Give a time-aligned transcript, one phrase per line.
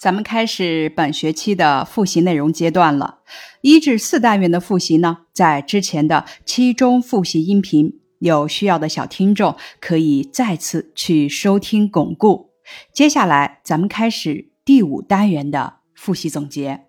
[0.00, 3.18] 咱们开始本学期的复习内容阶段了。
[3.60, 12.54] 一至四单元的复习呢，在之前的期中复习音频，有需要的小听众可以再次去收听巩固。
[12.94, 16.86] 接下来，咱们开始第五单元的复习总结。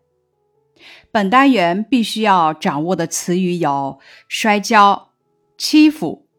[1.11, 3.99] 本单元必须要掌握的词语有：
[4.29, 5.09] 摔跤、
[5.57, 6.29] 欺负、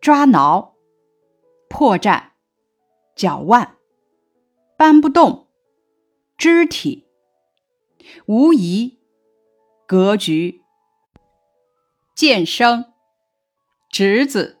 [0.00, 0.74] 抓挠、
[1.68, 2.30] 破绽、
[3.14, 3.76] 脚腕、
[4.76, 5.44] 搬不动。
[6.38, 7.04] 肢体、
[8.26, 9.00] 无疑、
[9.88, 10.62] 格局、
[12.14, 12.92] 渐生、
[13.90, 14.60] 侄子、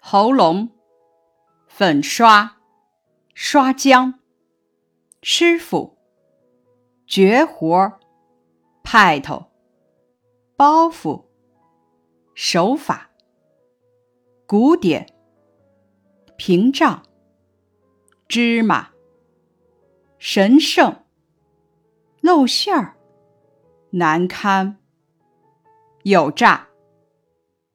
[0.00, 0.70] 喉咙、
[1.68, 2.56] 粉刷、
[3.34, 4.14] 刷浆、
[5.20, 5.98] 师傅、
[7.06, 8.00] 绝活、
[8.82, 9.52] 派头、
[10.56, 11.26] 包袱、
[12.34, 13.10] 手法、
[14.46, 15.06] 古典、
[16.38, 17.02] 屏障、
[18.26, 18.91] 芝麻。
[20.24, 21.02] 神圣，
[22.20, 22.96] 露馅儿，
[23.90, 24.78] 难堪，
[26.04, 26.68] 有诈，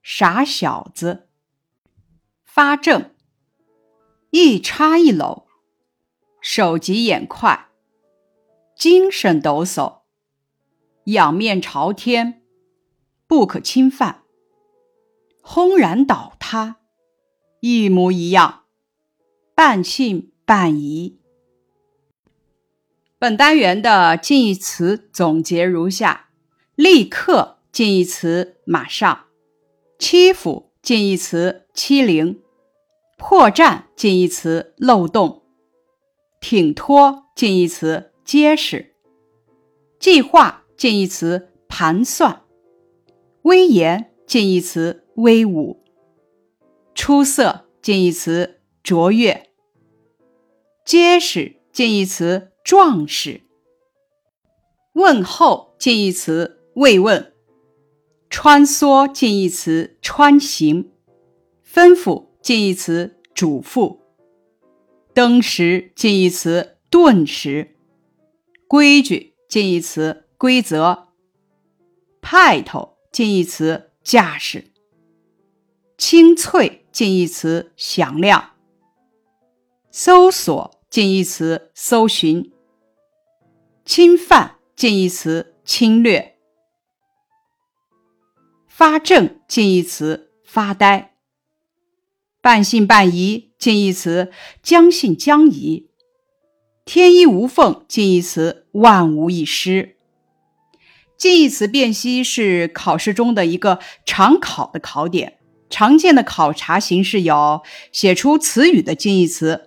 [0.02, 1.28] 傻小子，
[2.46, 3.12] 发怔，
[4.30, 5.48] 一插一搂，
[6.40, 7.68] 手疾眼快，
[8.78, 10.04] 精神抖擞，
[11.08, 12.42] 仰面朝天，
[13.28, 14.24] 不可侵犯，
[15.42, 16.78] 轰然倒塌，
[17.60, 18.64] 一模一样，
[19.54, 21.20] 半信半疑。
[23.20, 26.30] 本单元的近义词总结如下：
[26.76, 29.26] 立刻近义词马上，
[29.98, 32.40] 欺负近义词欺凌，
[33.18, 35.42] 破绽近义词漏洞，
[36.40, 38.94] 挺脱近义词结实，
[40.00, 42.44] 计划近义词盘算，
[43.42, 45.84] 威严近义词威武，
[46.94, 49.50] 出色近义词卓越，
[50.86, 52.52] 结实近义词。
[52.68, 53.44] 壮士，
[54.92, 57.32] 问候近义词慰问，
[58.30, 60.92] 穿梭近义词穿行，
[61.66, 64.00] 吩咐近义词嘱咐，
[65.14, 67.78] 登时近义词顿时，
[68.68, 71.08] 规矩近义词规则，
[72.20, 74.74] 派头近义词架势，
[75.98, 78.58] 清脆近义词响亮，
[79.90, 82.52] 搜索近义词搜寻。
[83.88, 86.36] 侵犯近义词侵略，
[88.68, 91.14] 发怔近义词发呆，
[92.42, 94.30] 半信半疑近义词
[94.62, 95.88] 将信将疑，
[96.84, 99.96] 天衣无缝近义词万无一失。
[101.18, 107.62] 近义词辨析是考试中的一个常考的考点，常见的考察形式有
[107.94, 109.67] 写出词语的近义词，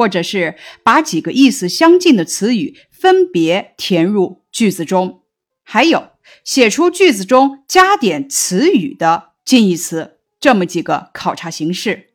[0.00, 2.78] 或者是把几个意思相近的词语。
[2.90, 5.22] 分别填入句子中，
[5.62, 6.10] 还有
[6.44, 12.10] 写出句子中加点词语的近义词，这么几个考察形式。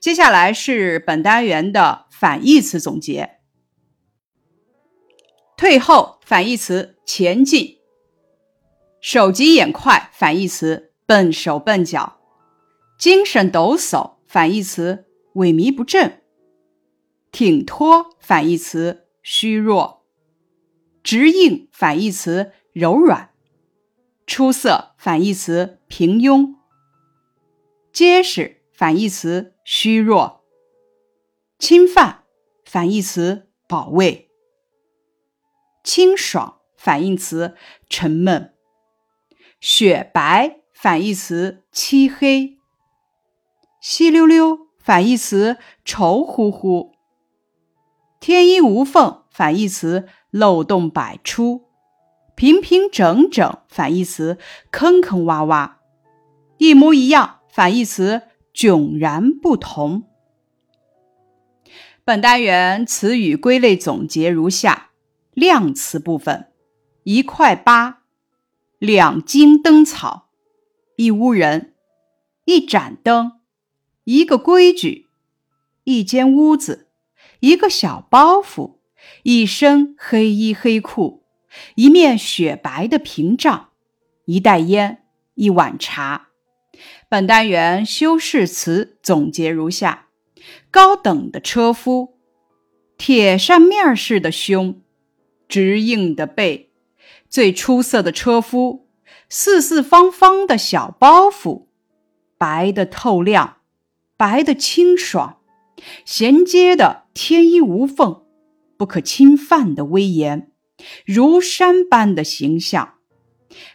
[0.00, 3.38] 接下来是本单元的反义词总结。
[5.56, 7.76] 退后反义词前进，
[9.00, 12.18] 手疾眼快反义词笨手笨脚，
[12.98, 16.21] 精神抖擞反义词萎靡不振，
[17.32, 19.08] 挺脱反义词。
[19.24, 20.02] 虚弱，
[21.04, 23.28] 直硬反义词柔软，
[24.26, 26.56] 出色反义词平庸，
[27.92, 30.40] 结实反义词虚弱，
[31.56, 32.24] 侵犯
[32.64, 34.28] 反义词保卫，
[35.84, 37.54] 清爽反义词
[37.88, 38.54] 沉闷，
[39.60, 42.58] 雪白反义词漆黑，
[43.80, 46.96] 稀溜溜反义词稠乎乎。
[48.22, 51.64] 天衣无缝反义词漏洞百出，
[52.36, 54.38] 平平整整反义词
[54.70, 55.72] 坑坑洼洼，
[56.56, 58.22] 一模一样反义词
[58.54, 60.04] 迥然不同。
[62.04, 64.90] 本单元词语归类总结如下：
[65.32, 66.46] 量词部分，
[67.02, 68.02] 一块八，
[68.78, 70.28] 两茎灯草，
[70.94, 71.74] 一屋人，
[72.44, 73.40] 一盏灯，
[74.04, 75.08] 一个规矩，
[75.82, 76.86] 一间屋子。
[77.42, 78.76] 一个小包袱，
[79.24, 81.24] 一身黑衣黑裤，
[81.74, 83.70] 一面雪白的屏障，
[84.26, 85.02] 一袋烟，
[85.34, 86.28] 一碗茶。
[87.08, 90.06] 本单元修饰词总结如下：
[90.70, 92.16] 高等的车夫，
[92.96, 94.80] 铁扇面似的胸，
[95.48, 96.70] 直硬的背，
[97.28, 98.86] 最出色的车夫，
[99.28, 101.66] 四四方方的小包袱，
[102.38, 103.56] 白的透亮，
[104.16, 105.40] 白的清爽。
[106.04, 108.22] 衔接的天衣无缝，
[108.76, 110.52] 不可侵犯的威严，
[111.04, 112.94] 如山般的形象。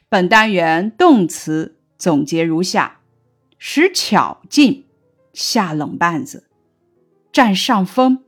[0.10, 3.02] 本单元动词总结如下：
[3.58, 4.86] 使巧劲，
[5.34, 6.48] 下冷绊子，
[7.32, 8.24] 占上风，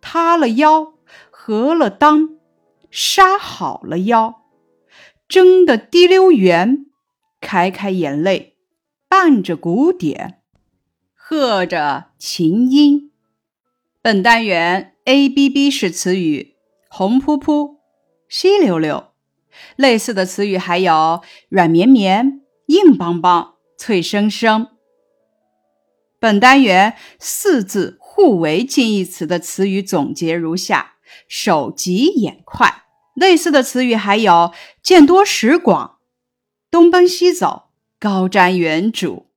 [0.00, 0.94] 塌了腰，
[1.30, 2.36] 合了裆，
[2.90, 4.42] 杀好了腰，
[5.26, 6.86] 争得滴溜圆，
[7.40, 8.56] 开开眼泪，
[9.08, 10.41] 伴着鼓点，
[11.32, 13.10] 和着琴音。
[14.02, 16.56] 本单元 A、B、B 式词语：
[16.90, 17.78] 红扑扑，
[18.28, 19.14] 稀溜溜。
[19.76, 24.68] 类似的词语还有软绵绵、硬邦邦、脆生生。
[26.20, 30.96] 本单元四字互为近义词的词语总结如下：
[31.26, 32.82] 手疾眼快。
[33.14, 34.52] 类似的词语还有
[34.82, 35.96] 见多识广、
[36.70, 39.31] 东奔西走、高瞻远瞩。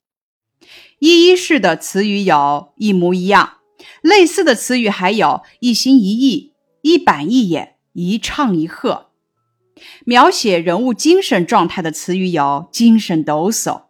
[0.99, 3.57] 一一式的词语有一模一样。
[4.01, 9.11] 类似的词语还有一心一意、一板一眼、一唱一和。
[10.05, 13.83] 描写人物精神状态的词语有精神抖擞，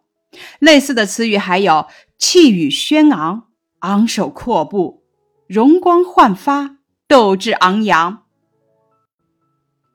[0.58, 1.86] 类似的词语还有
[2.18, 3.44] 气宇轩昂、
[3.80, 5.04] 昂首阔步、
[5.46, 8.24] 容光焕发、斗志昂扬。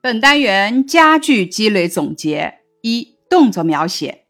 [0.01, 4.20] 本单元佳句积累总结：一、动作描写，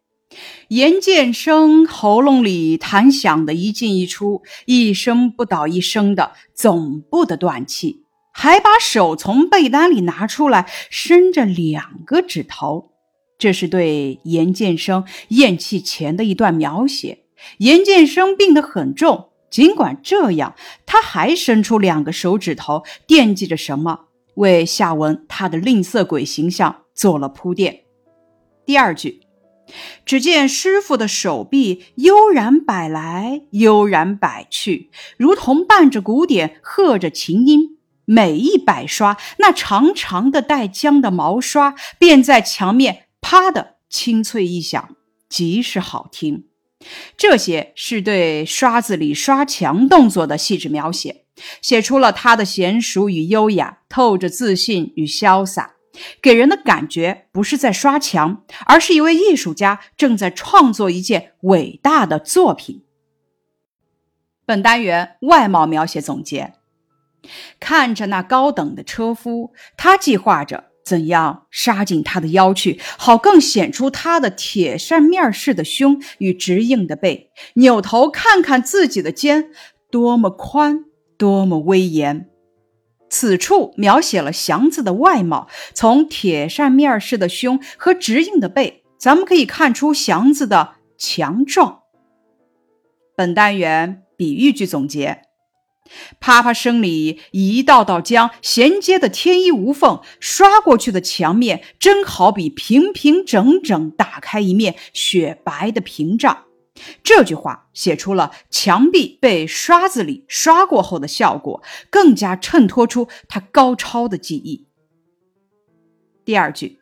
[0.69, 8.06] 严建生喉咙里弹响的一进一出，一声不倒一声的总不得断气。
[8.33, 12.92] 还把手从被单里拿出来，伸着两个指头，
[13.38, 17.25] 这是对严建生咽气前的一段描写。
[17.57, 20.56] 严建生病得很重，尽管这样，
[20.86, 24.06] 他还伸出两个手指头，惦记着什么，
[24.36, 27.81] 为下文他的吝啬鬼形象做了铺垫。
[28.66, 29.22] 第二句，
[30.06, 37.77] 只见师傅的手臂悠然摆来，悠然摆去，如同伴着鼓点，和着琴音。
[38.06, 44.95] 每一摆刷，那长长的带浆的毛刷便在墙面啪的清脆一响，
[45.29, 46.45] 极是好听。
[47.15, 51.23] 这些是对刷子里刷墙动作的细致描写，
[51.62, 55.75] 写出了他的娴熟与优雅，透着自信与潇洒，
[56.22, 62.84] 给人的感觉不是在刷墙，而是一位艺术家正在创作一件伟大的作品。
[64.46, 66.54] 本单元外貌描写总结。
[67.60, 77.30] 看着那高等的车夫，他计划着怎样杀进他的腰去，好更显出他的铁扇面似的胸与直硬的背。
[77.54, 79.52] 扭头看看自己的肩，
[79.92, 80.86] 多么宽，
[81.16, 82.31] 多么威严。
[83.12, 91.81] 此处描写了祥子的外貌，从铁扇面似的胸和直硬的背，咱们可以看出祥子的强壮。
[93.16, 95.24] 本单元比喻句总结。
[96.22, 106.46] 啪啪声里，一道道浆衔接的天衣无缝，刷过去的墙面真好比平平整整打开一面雪白的屏障。
[107.03, 114.68] 这句话写出了墙壁被刷子里刷过后的效果，更加衬托出他高超的技艺。
[116.23, 116.79] 第二句，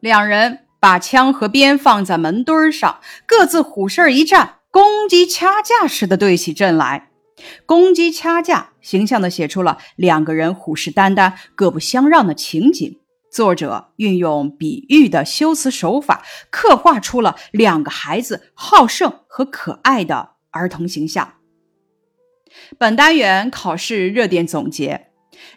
[0.00, 7.10] 两人把枪和鞭放在门墩上，各自虎身一站，公鸡掐架似的对起阵来。
[7.66, 12.98] 公鸡掐架，形象地写出了两个人虎视眈眈、各不相让的情景。
[13.30, 21.34] 作者运用比喻的修辞手法，刻画出了两个孩子好胜和可爱的儿童形象。
[22.78, 25.08] 本单元考试热点总结：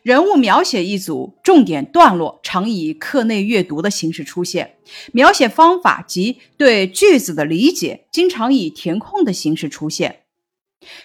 [0.03, 4.75] 人物描写一组，重点段落常以课内阅读的形式出现；
[5.13, 10.23] 描写方法及对句子的理解，经常以填空的形式出现。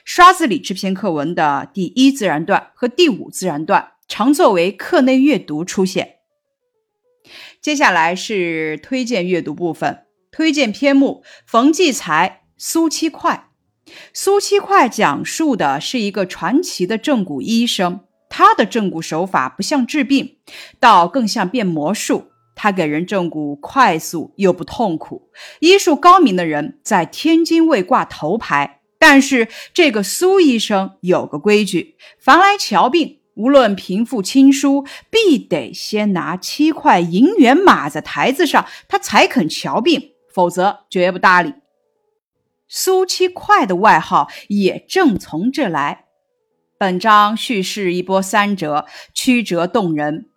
[0.04, 6.16] 刷子里这篇课文的第一自然段和第五自然段常作为课内阅读出现。
[7.60, 13.48] 接下来是推荐阅读部分，推荐篇目《冯骥才苏七块》。
[14.12, 20.38] 苏七块讲述的是一个传奇的正骨医生，他的正骨手法不像治病，
[20.80, 22.30] 倒更像变魔术。
[22.58, 25.30] 他给人正骨快速又不痛苦，
[25.60, 28.80] 医术高明的人在天津卫挂头牌。
[28.98, 41.54] 但是这个苏医生有个规矩，凡来瞧病，无论贫富亲疏，必得先拿七块银元码在台子上，他才肯瞧病，否则绝不搭理。
[42.66, 46.06] 苏七块的外号也正从这来。
[46.78, 50.28] 本章叙事一波三折，曲折动人，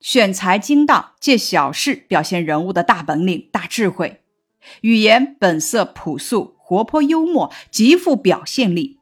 [0.00, 4.20] 选材精当，借小事表现人物的大本领、大智慧，
[4.82, 6.56] 语言本色朴素。
[6.68, 8.98] 活泼幽默，极富表现力。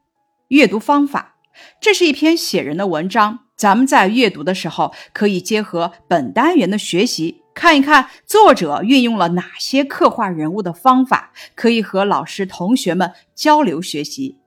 [0.47, 1.35] 阅读方法：
[1.81, 14.37] 这是一篇写人的文章，咱们在阅读的时候，可以结合本单元的学习，看一看作者运用了哪些刻画人物的方法，可以和老师、同学们交流学习。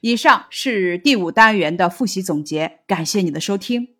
[0.00, 3.97] 以上是第五单元的复习总结，感谢你的收听。